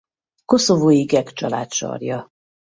[0.45, 2.29] Koszovói geg család sarja.